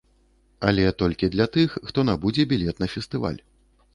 Але 0.69 0.85
толькі 1.01 1.29
для 1.35 1.47
тых, 1.57 1.77
хто 1.89 2.05
набудзе 2.09 2.45
білет 2.53 2.81
на 2.85 2.91
фестываль. 2.97 3.37